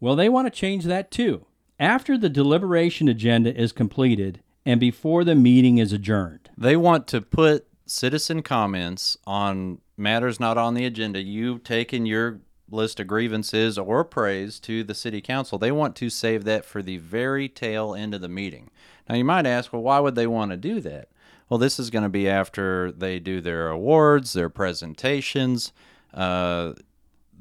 Well, 0.00 0.16
they 0.16 0.28
want 0.28 0.46
to 0.46 0.50
change 0.50 0.84
that 0.84 1.10
too. 1.10 1.46
After 1.78 2.18
the 2.18 2.28
deliberation 2.28 3.08
agenda 3.08 3.54
is 3.58 3.72
completed 3.72 4.42
and 4.66 4.80
before 4.80 5.24
the 5.24 5.34
meeting 5.34 5.78
is 5.78 5.92
adjourned. 5.92 6.50
They 6.56 6.76
want 6.76 7.06
to 7.08 7.20
put 7.20 7.66
citizen 7.90 8.42
comments 8.42 9.16
on 9.26 9.78
matters 9.96 10.38
not 10.38 10.56
on 10.56 10.74
the 10.74 10.86
agenda. 10.86 11.20
You've 11.20 11.64
taken 11.64 12.06
your 12.06 12.40
list 12.70 13.00
of 13.00 13.08
grievances 13.08 13.76
or 13.76 14.04
praise 14.04 14.60
to 14.60 14.84
the 14.84 14.94
city 14.94 15.20
council. 15.20 15.58
They 15.58 15.72
want 15.72 15.96
to 15.96 16.08
save 16.08 16.44
that 16.44 16.64
for 16.64 16.82
the 16.82 16.98
very 16.98 17.48
tail 17.48 17.94
end 17.94 18.14
of 18.14 18.20
the 18.20 18.28
meeting. 18.28 18.70
Now, 19.08 19.16
you 19.16 19.24
might 19.24 19.44
ask, 19.44 19.72
well, 19.72 19.82
why 19.82 19.98
would 19.98 20.14
they 20.14 20.28
want 20.28 20.52
to 20.52 20.56
do 20.56 20.80
that? 20.82 21.08
Well, 21.48 21.58
this 21.58 21.80
is 21.80 21.90
going 21.90 22.04
to 22.04 22.08
be 22.08 22.28
after 22.28 22.92
they 22.92 23.18
do 23.18 23.40
their 23.40 23.68
awards, 23.68 24.34
their 24.34 24.48
presentations, 24.48 25.72
uh, 26.14 26.74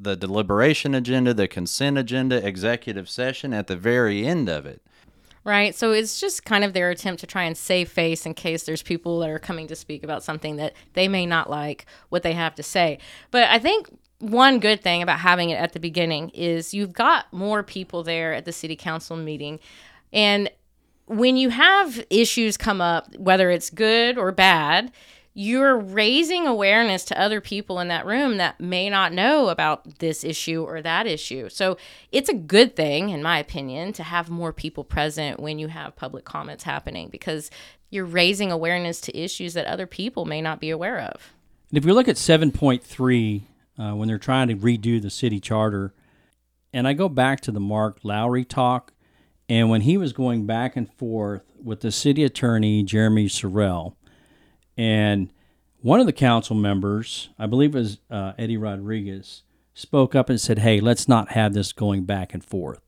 the 0.02 0.16
deliberation 0.16 0.96
agenda, 0.96 1.34
the 1.34 1.48
consent 1.48 2.00
agenda, 2.00 2.46
executive 2.46 3.08
session 3.08 3.54
at 3.54 3.68
the 3.68 3.76
very 3.76 4.26
end 4.26 4.50
of 4.50 4.66
it. 4.66 4.82
Right. 5.50 5.74
So 5.74 5.94
it's 5.94 6.20
just 6.22 6.46
kind 6.46 6.64
of 6.64 6.74
their 6.74 6.92
attempt 6.92 7.22
to 7.22 7.26
try 7.26 7.42
and 7.42 7.58
save 7.58 7.90
face 7.90 8.28
in 8.28 8.36
case 8.36 8.66
there's 8.66 8.84
people 8.84 9.18
that 9.22 9.32
are 9.32 9.40
coming 9.40 9.66
to 9.66 9.76
speak 9.76 10.04
about 10.04 10.22
something 10.22 10.58
that 10.58 10.74
they 10.94 11.08
may 11.08 11.26
not 11.26 11.50
like 11.50 11.88
what 12.10 12.22
they 12.22 12.34
have 12.34 12.54
to 12.54 12.62
say. 12.62 13.00
But 13.32 13.50
I 13.50 13.58
think 13.58 13.90
one 14.20 14.60
good 14.60 14.84
thing 14.84 15.02
about 15.02 15.18
having 15.18 15.50
it 15.50 15.56
at 15.56 15.74
the 15.74 15.80
beginning 15.80 16.30
is 16.36 16.76
you've 16.76 16.94
got 16.94 17.34
more 17.34 17.64
people 17.64 18.04
there 18.04 18.32
at 18.36 18.46
the 18.46 18.52
city 18.52 18.76
council 18.76 19.18
meeting. 19.18 19.58
And 20.14 20.52
when 21.08 21.36
you 21.36 21.50
have 21.50 22.06
issues 22.12 22.56
come 22.56 22.80
up, 22.80 23.16
whether 23.18 23.50
it's 23.50 23.72
good 23.72 24.20
or 24.20 24.32
bad, 24.32 24.92
you're 25.40 25.78
raising 25.78 26.46
awareness 26.46 27.06
to 27.06 27.18
other 27.18 27.40
people 27.40 27.80
in 27.80 27.88
that 27.88 28.06
room 28.06 28.36
that 28.36 28.60
may 28.60 28.90
not 28.90 29.14
know 29.14 29.48
about 29.48 30.00
this 30.00 30.26
issue 30.26 30.66
or 30.66 30.82
that 30.82 31.08
issue. 31.08 31.48
So 31.48 31.78
it's 32.12 32.28
a 32.28 32.34
good 32.34 32.76
thing, 32.76 33.12
in 33.12 33.24
my 33.24 33.40
opinion, 33.40 33.94
to 33.94 34.04
have 34.04 34.30
more 34.30 34.52
people 34.52 34.84
present 34.84 35.40
when 35.40 35.58
you 35.58 35.70
have 35.70 35.96
public 35.96 36.26
comments 36.26 36.66
happening 36.66 37.08
because 37.08 37.50
you're 37.90 38.04
raising 38.04 38.52
awareness 38.52 39.00
to 39.00 39.18
issues 39.18 39.54
that 39.54 39.66
other 39.66 39.88
people 39.88 40.26
may 40.26 40.42
not 40.42 40.60
be 40.60 40.72
aware 40.72 41.00
of. 41.00 41.32
And 41.70 41.78
if 41.78 41.86
we 41.86 41.94
look 41.94 42.10
at 42.10 42.18
7.3, 42.18 43.42
uh, 43.78 43.96
when 43.96 44.10
they're 44.10 44.18
trying 44.18 44.50
to 44.50 44.58
redo 44.58 45.02
the 45.02 45.10
city 45.10 45.40
charter, 45.40 45.94
and 46.74 46.86
I 46.86 46.92
go 46.92 47.08
back 47.08 47.40
to 47.42 47.52
the 47.54 47.62
Mark 47.62 48.00
Lowry 48.04 48.44
talk, 48.44 48.92
and 49.48 49.70
when 49.70 49.82
he 49.82 49.96
was 49.96 50.12
going 50.12 50.46
back 50.46 50.76
and 50.76 50.92
forth 50.92 51.44
with 51.64 51.80
the 51.80 51.94
city 51.94 52.26
attorney, 52.26 52.84
Jeremy 52.84 53.28
Sorrell, 53.28 53.94
and 54.80 55.30
one 55.82 56.00
of 56.00 56.06
the 56.06 56.14
council 56.14 56.56
members, 56.56 57.32
I 57.38 57.48
believe 57.48 57.76
it 57.76 57.80
was 57.80 57.98
uh, 58.10 58.32
Eddie 58.38 58.56
Rodriguez, 58.56 59.44
spoke 59.74 60.16
up 60.16 60.30
and 60.30 60.40
said, 60.40 60.60
Hey, 60.60 60.80
let's 60.80 61.06
not 61.06 61.32
have 61.32 61.54
this 61.54 61.74
going 61.74 62.06
back 62.06 62.34
and 62.34 62.42
forth. 62.42 62.80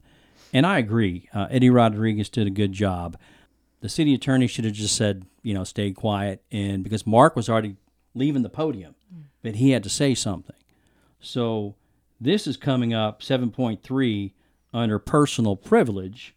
And 0.54 0.66
I 0.66 0.80
agree. 0.80 1.28
Uh, 1.34 1.48
Eddie 1.52 1.70
Rodriguez 1.70 2.30
did 2.30 2.48
a 2.48 2.52
good 2.52 2.72
job. 2.72 3.18
The 3.82 3.90
city 3.90 4.14
attorney 4.14 4.48
should 4.48 4.64
have 4.64 4.74
just 4.74 4.96
said, 4.96 5.26
you 5.42 5.54
know, 5.54 5.66
stay 5.66 5.92
quiet. 5.92 6.42
And 6.50 6.82
because 6.82 7.06
Mark 7.06 7.36
was 7.36 7.50
already 7.50 7.76
leaving 8.16 8.44
the 8.44 8.50
podium, 8.50 8.96
but 9.42 9.56
he 9.56 9.72
had 9.72 9.84
to 9.84 9.90
say 9.90 10.16
something. 10.16 10.56
So 11.20 11.76
this 12.22 12.48
is 12.48 12.56
coming 12.56 12.94
up 12.94 13.22
7.3 13.22 14.32
under 14.74 14.98
personal 14.98 15.58
privilege. 15.58 16.36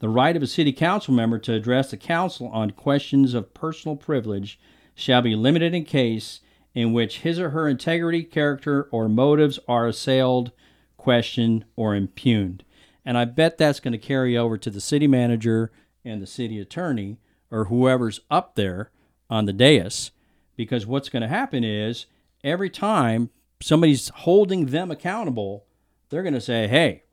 The 0.00 0.10
right 0.10 0.36
of 0.36 0.42
a 0.42 0.46
city 0.46 0.74
council 0.74 1.14
member 1.14 1.38
to 1.38 1.54
address 1.54 1.90
the 1.90 1.96
council 1.96 2.48
on 2.48 2.72
questions 2.72 3.32
of 3.32 3.54
personal 3.54 3.96
privilege 3.96 4.58
shall 5.00 5.22
be 5.22 5.34
limited 5.34 5.74
in 5.74 5.84
case 5.84 6.40
in 6.74 6.92
which 6.92 7.20
his 7.20 7.38
or 7.38 7.50
her 7.50 7.68
integrity, 7.68 8.22
character, 8.22 8.88
or 8.92 9.08
motives 9.08 9.58
are 9.66 9.86
assailed, 9.86 10.52
questioned, 10.96 11.64
or 11.74 11.94
impugned. 11.94 12.62
And 13.04 13.18
I 13.18 13.24
bet 13.24 13.58
that's 13.58 13.80
going 13.80 13.92
to 13.92 13.98
carry 13.98 14.36
over 14.36 14.56
to 14.58 14.70
the 14.70 14.80
city 14.80 15.06
manager 15.06 15.72
and 16.04 16.22
the 16.22 16.26
city 16.26 16.60
attorney 16.60 17.18
or 17.50 17.64
whoever's 17.64 18.20
up 18.30 18.54
there 18.54 18.90
on 19.28 19.46
the 19.46 19.52
dais 19.52 20.12
because 20.56 20.86
what's 20.86 21.08
going 21.08 21.22
to 21.22 21.28
happen 21.28 21.64
is 21.64 22.06
every 22.44 22.70
time 22.70 23.30
somebody's 23.62 24.10
holding 24.10 24.66
them 24.66 24.90
accountable, 24.90 25.64
they're 26.10 26.22
going 26.22 26.34
to 26.34 26.40
say, 26.40 26.68
hey, 26.68 27.04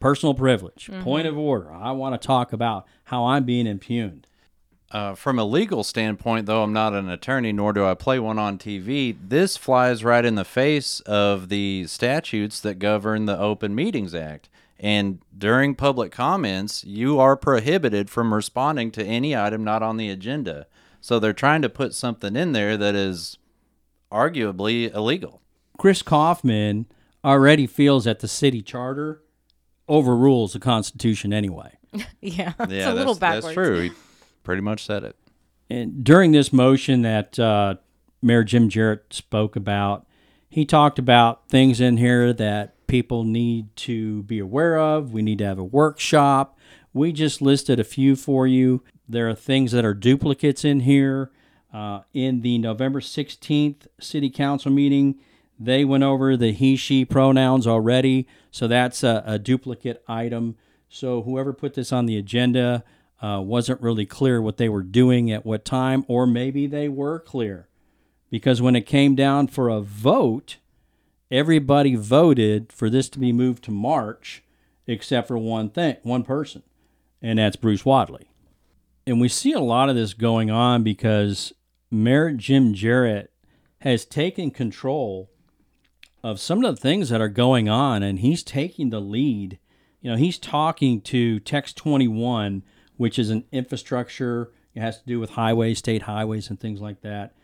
personal 0.00 0.34
privilege, 0.34 0.86
mm-hmm. 0.86 1.02
point 1.02 1.26
of 1.26 1.36
order. 1.36 1.72
I 1.72 1.92
want 1.92 2.20
to 2.20 2.26
talk 2.26 2.52
about 2.52 2.86
how 3.04 3.26
I'm 3.26 3.44
being 3.44 3.66
impugned. 3.66 4.26
Uh, 4.92 5.14
from 5.14 5.38
a 5.38 5.44
legal 5.44 5.82
standpoint, 5.82 6.44
though 6.44 6.62
I'm 6.62 6.72
not 6.74 6.92
an 6.92 7.08
attorney, 7.08 7.50
nor 7.50 7.72
do 7.72 7.84
I 7.86 7.94
play 7.94 8.18
one 8.18 8.38
on 8.38 8.58
TV, 8.58 9.16
this 9.26 9.56
flies 9.56 10.04
right 10.04 10.22
in 10.24 10.34
the 10.34 10.44
face 10.44 11.00
of 11.00 11.48
the 11.48 11.86
statutes 11.86 12.60
that 12.60 12.78
govern 12.78 13.24
the 13.24 13.38
Open 13.38 13.74
Meetings 13.74 14.14
Act. 14.14 14.50
And 14.78 15.20
during 15.36 15.74
public 15.76 16.12
comments, 16.12 16.84
you 16.84 17.18
are 17.18 17.36
prohibited 17.36 18.10
from 18.10 18.34
responding 18.34 18.90
to 18.90 19.02
any 19.04 19.34
item 19.34 19.64
not 19.64 19.82
on 19.82 19.96
the 19.96 20.10
agenda. 20.10 20.66
So 21.00 21.18
they're 21.18 21.32
trying 21.32 21.62
to 21.62 21.68
put 21.70 21.94
something 21.94 22.36
in 22.36 22.52
there 22.52 22.76
that 22.76 22.94
is 22.94 23.38
arguably 24.10 24.94
illegal. 24.94 25.40
Chris 25.78 26.02
Kaufman 26.02 26.84
already 27.24 27.66
feels 27.66 28.04
that 28.04 28.20
the 28.20 28.28
city 28.28 28.60
charter 28.60 29.22
overrules 29.88 30.52
the 30.52 30.60
Constitution 30.60 31.32
anyway. 31.32 31.78
Yeah, 32.20 32.52
it's 32.60 32.72
Yeah, 32.72 32.92
a 32.92 32.94
little 32.94 33.14
backwards. 33.14 33.44
that's 33.46 33.54
true. 33.54 33.90
Pretty 34.42 34.62
much 34.62 34.84
said 34.84 35.04
it. 35.04 35.16
And 35.70 36.04
during 36.04 36.32
this 36.32 36.52
motion 36.52 37.02
that 37.02 37.38
uh, 37.38 37.76
Mayor 38.20 38.44
Jim 38.44 38.68
Jarrett 38.68 39.12
spoke 39.12 39.56
about, 39.56 40.06
he 40.48 40.64
talked 40.66 40.98
about 40.98 41.48
things 41.48 41.80
in 41.80 41.96
here 41.96 42.32
that 42.34 42.86
people 42.86 43.24
need 43.24 43.74
to 43.76 44.22
be 44.24 44.38
aware 44.38 44.76
of. 44.78 45.12
We 45.12 45.22
need 45.22 45.38
to 45.38 45.46
have 45.46 45.58
a 45.58 45.64
workshop. 45.64 46.58
We 46.92 47.12
just 47.12 47.40
listed 47.40 47.80
a 47.80 47.84
few 47.84 48.16
for 48.16 48.46
you. 48.46 48.82
There 49.08 49.28
are 49.30 49.34
things 49.34 49.72
that 49.72 49.84
are 49.84 49.94
duplicates 49.94 50.64
in 50.64 50.80
here. 50.80 51.30
Uh, 51.72 52.02
in 52.12 52.42
the 52.42 52.58
November 52.58 53.00
16th 53.00 53.86
City 53.98 54.28
Council 54.28 54.70
meeting, 54.70 55.14
they 55.58 55.86
went 55.86 56.04
over 56.04 56.36
the 56.36 56.52
he, 56.52 56.76
she 56.76 57.06
pronouns 57.06 57.66
already. 57.66 58.28
So 58.50 58.68
that's 58.68 59.02
a, 59.02 59.22
a 59.24 59.38
duplicate 59.38 60.04
item. 60.06 60.56
So 60.90 61.22
whoever 61.22 61.54
put 61.54 61.72
this 61.72 61.92
on 61.92 62.04
the 62.04 62.18
agenda 62.18 62.84
uh, 63.22 63.40
wasn't 63.40 63.80
really 63.80 64.04
clear 64.04 64.42
what 64.42 64.56
they 64.56 64.68
were 64.68 64.82
doing 64.82 65.30
at 65.30 65.46
what 65.46 65.64
time, 65.64 66.04
or 66.08 66.26
maybe 66.26 66.66
they 66.66 66.88
were 66.88 67.20
clear. 67.20 67.68
Because 68.30 68.60
when 68.60 68.74
it 68.74 68.86
came 68.86 69.14
down 69.14 69.46
for 69.46 69.68
a 69.68 69.80
vote, 69.80 70.56
everybody 71.30 71.94
voted 71.94 72.72
for 72.72 72.90
this 72.90 73.08
to 73.10 73.18
be 73.18 73.32
moved 73.32 73.62
to 73.64 73.70
March, 73.70 74.42
except 74.86 75.28
for 75.28 75.38
one 75.38 75.70
thing, 75.70 75.96
one 76.02 76.24
person, 76.24 76.62
and 77.20 77.38
that's 77.38 77.56
Bruce 77.56 77.84
Wadley. 77.84 78.28
And 79.06 79.20
we 79.20 79.28
see 79.28 79.52
a 79.52 79.60
lot 79.60 79.88
of 79.88 79.94
this 79.94 80.14
going 80.14 80.50
on 80.50 80.82
because 80.82 81.52
Mayor 81.90 82.32
Jim 82.32 82.74
Jarrett 82.74 83.32
has 83.80 84.04
taken 84.04 84.50
control 84.50 85.30
of 86.22 86.40
some 86.40 86.64
of 86.64 86.74
the 86.74 86.80
things 86.80 87.08
that 87.08 87.20
are 87.20 87.28
going 87.28 87.68
on, 87.68 88.02
and 88.02 88.20
he's 88.20 88.42
taking 88.42 88.90
the 88.90 89.00
lead. 89.00 89.58
You 90.00 90.10
know, 90.10 90.16
he's 90.16 90.38
talking 90.38 91.00
to 91.02 91.40
TEX-21, 91.40 92.62
which 93.02 93.18
is 93.18 93.30
an 93.30 93.42
infrastructure. 93.50 94.52
It 94.76 94.80
has 94.80 95.00
to 95.00 95.06
do 95.06 95.18
with 95.18 95.30
highways, 95.30 95.78
state 95.78 96.02
highways, 96.02 96.48
and 96.48 96.60
things 96.60 96.80
like 96.80 97.00
that. 97.00 97.34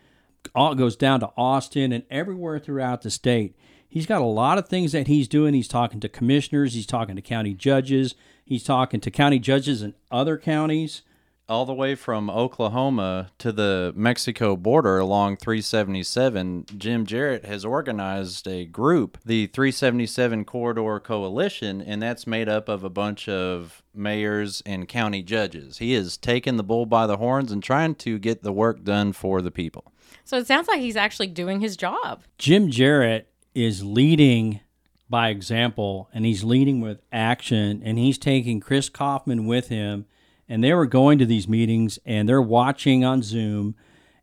All 0.55 0.77
goes 0.77 0.95
down 0.95 1.19
to 1.19 1.33
Austin 1.37 1.91
and 1.91 2.05
everywhere 2.13 2.61
throughout 2.61 3.03
the 3.03 3.11
state. 3.11 3.57
He's 3.89 4.07
got 4.07 4.23
a 4.23 4.25
lot 4.25 4.59
of 4.59 4.69
things 4.69 4.93
that 4.93 5.09
he's 5.09 5.27
doing. 5.27 5.55
He's 5.55 5.67
talking 5.67 5.99
to 5.99 6.09
commissioners. 6.09 6.75
He's 6.75 6.87
talking 6.87 7.17
to 7.17 7.23
county 7.23 7.55
judges. 7.55 8.15
He's 8.45 8.63
talking 8.63 9.01
to 9.01 9.11
county 9.11 9.41
judges 9.41 9.83
in 9.83 9.95
other 10.13 10.39
counties. 10.39 11.03
All 11.49 11.65
the 11.65 11.75
way 11.75 11.95
from 11.95 12.29
Oklahoma 12.29 13.31
to 13.39 13.53
the 13.53 13.93
Mexico 13.97 14.55
border 14.55 14.99
along 14.99 15.39
377, 15.39 16.67
Jim 16.77 17.07
Jarrett 17.07 17.45
has 17.47 17.65
organized 17.65 18.47
a 18.47 18.67
group, 18.67 19.19
the 19.25 19.47
377 19.47 20.45
Corridor 20.45 21.01
Coalition, 21.01 21.81
and 21.81 22.03
that's 22.03 22.27
made 22.27 22.49
up 22.49 22.69
of 22.69 22.85
a 22.85 22.91
bunch 22.91 23.29
of 23.29 23.83
mayors 23.95 24.63
and 24.67 24.89
county 24.89 25.23
judges. 25.23 25.79
He 25.79 25.95
is 25.95 26.17
taking 26.19 26.57
the 26.57 26.63
bull 26.63 26.85
by 26.87 27.07
the 27.07 27.17
horns 27.17 27.51
and 27.51 27.63
trying 27.63 27.95
to 27.97 28.19
get 28.19 28.43
the 28.43 28.53
work 28.53 28.85
done 28.85 29.13
for 29.13 29.41
the 29.41 29.51
people. 29.51 29.93
So 30.25 30.37
it 30.37 30.47
sounds 30.47 30.69
like 30.69 30.81
he's 30.81 30.97
actually 30.97 31.29
doing 31.29 31.61
his 31.61 31.77
job. 31.77 32.23
Jim 32.37 32.71
Jarrett 32.71 33.29
is 33.55 33.83
leading 33.83 34.61
by 35.09 35.31
example 35.31 36.11
and 36.13 36.27
he's 36.27 36.45
leading 36.45 36.83
with 36.83 37.01
action 37.11 37.81
and 37.83 37.99
he's 37.99 38.19
taking 38.19 38.61
Chris 38.61 38.91
Kaufman 38.91 39.47
with 39.47 39.69
him 39.69 40.05
and 40.49 40.63
they 40.63 40.73
were 40.73 40.87
going 40.87 41.19
to 41.19 41.27
these 41.27 41.49
meetings 41.49 41.99
and 42.07 42.29
they're 42.29 42.43
watching 42.43 43.05
on 43.05 43.23
Zoom 43.23 43.75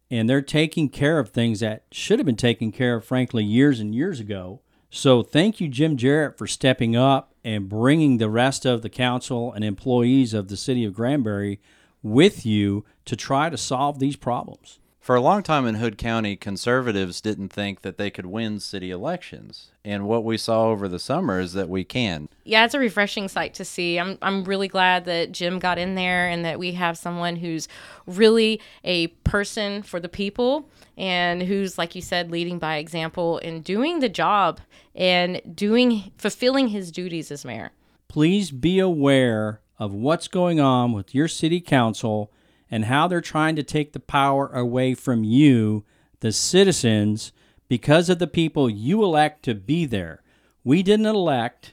and 0.10 0.30
they're 0.30 0.42
taking 0.42 0.90
care 0.90 1.20
of 1.20 1.30
things 1.30 1.60
that 1.60 1.84
should 1.92 2.20
have 2.20 2.26
been 2.26 2.36
taken 2.36 2.72
care 2.72 2.96
of 2.96 3.06
frankly 3.06 3.44
years 3.44 3.80
and 3.80 3.94
years 3.94 4.20
ago. 4.20 4.62
So 4.90 5.24
thank 5.24 5.60
you 5.60 5.68
Jim 5.68 5.98
Jarrett 5.98 6.38
for 6.38 6.48
stepping 6.48 6.96
up 6.96 7.34
and 7.44 7.70
bringing 7.70 8.18
the 8.18 8.30
rest 8.30 8.66
of 8.66 8.82
the 8.82 8.90
council 8.90 9.52
and 9.52 9.64
employees 9.64 10.34
of 10.34 10.48
the 10.48 10.58
city 10.58 10.86
of 10.86 10.94
Granbury 10.94 11.60
with 12.02 12.46
you 12.46 12.86
to 13.06 13.16
try 13.16 13.50
to 13.50 13.58
solve 13.58 14.00
these 14.00 14.16
problems. 14.16 14.80
For 15.06 15.14
a 15.14 15.22
long 15.22 15.44
time 15.44 15.68
in 15.68 15.76
Hood 15.76 16.00
County, 16.00 16.36
conservatives 16.36 17.22
didn't 17.22 17.50
think 17.50 17.84
that 17.84 18.00
they 18.00 18.10
could 18.10 18.26
win 18.26 18.60
city 18.60 18.90
elections. 18.90 19.70
And 19.84 20.08
what 20.08 20.24
we 20.24 20.36
saw 20.36 20.70
over 20.70 20.88
the 20.88 20.98
summer 20.98 21.40
is 21.40 21.54
that 21.54 21.70
we 21.70 21.84
can. 21.84 22.28
Yeah, 22.44 22.66
it's 22.66 22.74
a 22.74 22.80
refreshing 22.80 23.28
sight 23.28 23.54
to 23.54 23.64
see. 23.64 24.00
I'm 24.00 24.18
I'm 24.24 24.46
really 24.46 24.68
glad 24.68 25.06
that 25.06 25.32
Jim 25.32 25.60
got 25.60 25.78
in 25.78 25.94
there 25.94 26.28
and 26.28 26.44
that 26.44 26.58
we 26.58 26.72
have 26.72 26.98
someone 26.98 27.36
who's 27.36 27.68
really 28.08 28.60
a 28.84 29.10
person 29.24 29.84
for 29.84 30.00
the 30.00 30.10
people 30.10 30.68
and 30.98 31.44
who's 31.44 31.78
like 31.78 31.94
you 31.94 32.02
said 32.02 32.32
leading 32.32 32.58
by 32.58 32.78
example 32.78 33.38
and 33.44 33.64
doing 33.64 34.00
the 34.00 34.10
job 34.10 34.60
and 34.96 35.40
doing 35.54 36.14
fulfilling 36.18 36.70
his 36.70 36.92
duties 36.92 37.30
as 37.30 37.46
mayor. 37.46 37.70
please 38.08 38.50
be 38.50 38.80
aware 38.80 39.60
of 39.78 39.94
what's 39.94 40.28
going 40.28 40.60
on 40.60 40.94
with 40.94 41.14
your 41.14 41.28
city 41.28 41.62
council 41.62 42.32
and 42.76 42.84
how 42.84 43.08
they're 43.08 43.22
trying 43.22 43.56
to 43.56 43.64
take 43.64 43.94
the 43.94 44.02
power 44.02 44.48
away 44.48 44.94
from 44.94 45.24
you, 45.24 45.86
the 46.20 46.34
citizens, 46.34 47.32
because 47.70 48.10
of 48.10 48.20
the 48.20 48.28
people 48.28 48.70
you 48.70 49.02
elect 49.02 49.44
to 49.44 49.56
be 49.56 49.86
there. 49.86 50.22
We 50.62 50.84
didn't 50.84 51.06
elect 51.06 51.72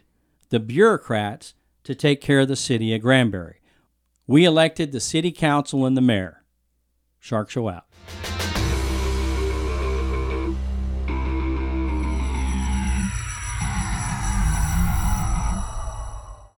the 0.50 0.60
bureaucrats 0.60 1.54
to 1.82 1.96
take 1.96 2.20
care 2.20 2.38
of 2.38 2.46
the 2.46 2.54
city 2.54 2.94
of 2.94 3.02
Granbury. 3.02 3.56
We 4.28 4.44
elected 4.44 4.92
the 4.92 5.00
city 5.00 5.32
council 5.32 5.84
and 5.86 5.96
the 5.96 6.00
mayor. 6.00 6.44
Shark 7.18 7.50
Show 7.50 7.68
out. 7.68 7.86